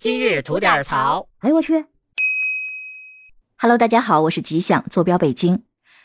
[0.00, 1.28] 今日吐点槽。
[1.40, 1.84] 哎呦我去
[3.58, 5.64] ！Hello，大家好，我是吉祥，坐标北京。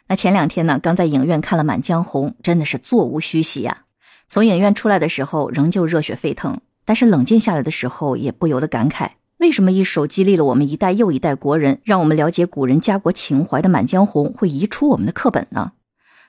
[0.09, 3.85] 那前两天呢，刚在影院看了《满江红》，真的是座无虚席呀。
[4.27, 15.71] 从影院出来的时候，仍旧热血沸腾，但是冷静下来的时候，也不由得感慨：为什么一首激励了我们一代又一代国人，让我们了解古人家国情怀的《满江红》会移出我们的课本呢？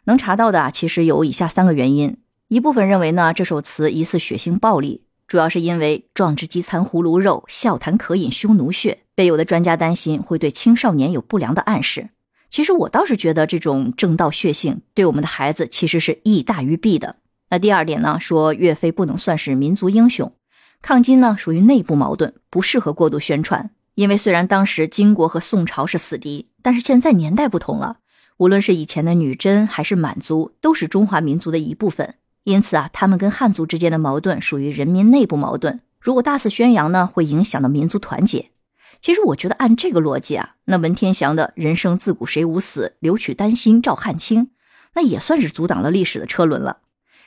[0.05, 5.03] 能查到的啊，其实有以下三个原因：一部分认为呢，这首词疑似血腥暴力。
[5.27, 12.11] 主要是因为“壮志饥餐胡虏肉，笑谈渴饮匈奴血”，被有的专家担心会对青少年有不良的暗示。
[12.49, 17.17] 其实我倒是觉得这种正道血性对我们的孩子其实是益大于弊的。
[17.51, 20.33] 那第二点呢，说岳飞不能算是民族英雄，
[20.81, 23.71] 抗金呢属于内部矛盾，不适合过度宣传。
[23.97, 27.97] 因为虽然当时金国和宋朝是死敌，但是现在年代不同了，
[28.39, 32.15] 无论是以前的女真还是满族，都是中华民族的一部分。
[32.47, 35.81] 因此啊，他们跟汉族之间的矛盾属于人民内部矛盾。
[36.01, 38.53] 如果大肆宣扬呢，会影响到民族团结。
[39.01, 44.51] 其实我觉得按这个逻辑啊，那文天祥的人生自古谁无死，留取丹心照汗青，
[44.95, 46.79] 那也算是阻挡了历史的车轮了。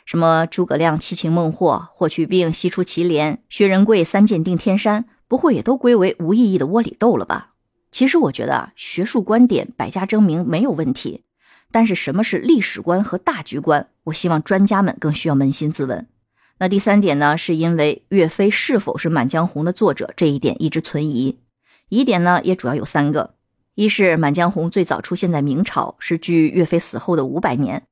[0.05, 7.55] 什么诸葛亮七擒孟获，霍去病西出祁连，薛仁贵三箭定天山，不会也都归为无意义的窝里斗了吧？
[7.91, 11.25] 其实我觉得啊，学术观点百家争鸣没有问题。
[11.71, 13.87] 但是什么是历史观和大局观？
[14.05, 16.07] 我希望专家们更需要扪心自问。
[16.57, 21.39] 那第三点呢，是因为岳飞是否是《满江红》的作者这一点一直存疑。
[21.89, 23.35] 疑点呢也主要有三个：
[23.75, 27.83] 一是《满江红》最早出现在明朝，是距岳飞死后的五百年。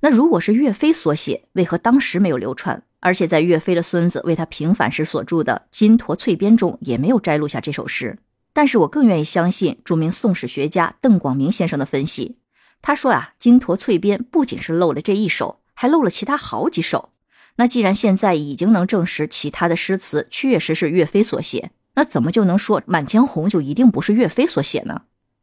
[0.00, 2.82] 那如果是岳飞所写，为何当时没有流传？
[3.00, 8.18] 而且在岳飞的孙子为他平反时所著的《金驼翠编》中也没有摘录下这首诗。
[8.52, 12.36] 但是我更愿意相信著名宋史学家邓广明先生的分析。
[12.82, 17.10] 他说啊，《金驼翠编》不仅是漏了这一首，还漏了其他好几首。
[17.56, 25.02] 那既然现在已经能证实其他的诗词确实是岳飞所写，那怎么就能说《满江红》就一定不是岳飞所写呢？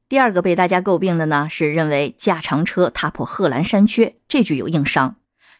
[0.09, 5.15] 第二个被大家诟病的呢，是认为“驾长车踏破贺兰山缺”这句有硬伤。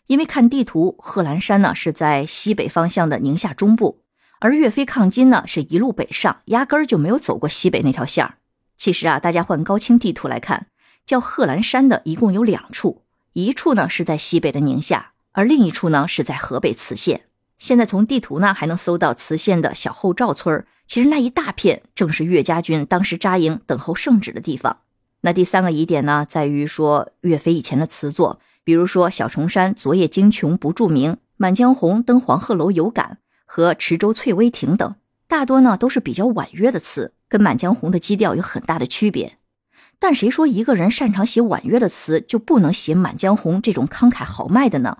[0.07, 4.01] 因为看地图，贺兰山呢是在西北方向的宁夏中部，
[4.39, 8.33] 而岳飞抗金呢是一路北上，压根儿就没有走过西北那条线儿。
[8.75, 10.65] 其实啊，大家换高清地图来看。
[11.09, 13.01] 叫贺兰山的一共有两处，
[13.33, 17.21] 一处呢是在西北的宁夏，而另一处呢是在河北磁县。
[17.57, 24.81] 现在从地图呢还能搜到磁县的小后赵村其实那一大片正是岳家军当时扎营等候圣旨的地方。
[25.21, 34.93] 那第三个疑点呢，在于说岳飞以前的词作，比如说《小重山昨夜惊琼不著名》《满江红登黄鹤楼有感》和《池州翠微亭》等，
[35.27, 39.38] 大多呢都是比较婉约的词，跟《满江红》的基调有很大的区别。
[39.99, 44.99] 但谁说一个人擅长写婉约的词就不能写《满江红》这种慷慨豪迈的呢？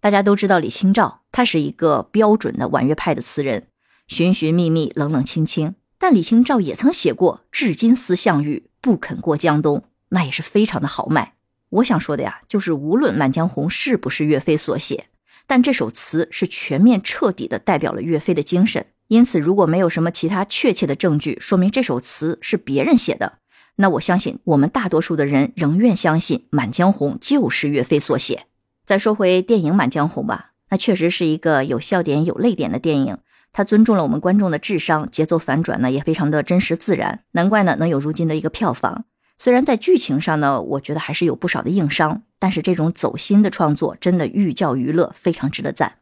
[0.00, 3.66] 大家都知道李清照，他是一个标准的婉约派的词人，
[4.06, 5.74] 寻寻觅觅，冷冷清清。
[5.98, 11.34] 但李清照也曾写过“至今思项羽，不肯过江东”，那也是非常的豪迈。
[11.70, 15.08] 我想说的呀，就是无论《满江红》是不是岳飞所写，
[15.46, 18.86] 但这首词是全面彻底的代表了岳飞的精神。
[19.08, 23.38] 因此，如果没有什么其他确切的证据说明这首词是别人写的，
[23.80, 28.46] 那我相信，我们大多数的人仍愿相信《满江红》就是岳飞所写。
[28.84, 33.18] 再说回电影《满江红》吧，那确实是一个有笑点、有泪点的电影。
[33.52, 39.04] 它尊重了我们观众的智商，节奏反转呢也非常的真实自然，难怪呢能有如今的一个票房。
[39.38, 45.98] 虽然在剧情上呢，我觉得还是有不少的硬伤，但是这种走心的创作真的寓教于乐，非常值得赞。